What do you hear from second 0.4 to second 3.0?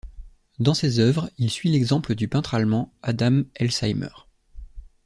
Dans ces œuvres, il suit l'exemple du peintre allemand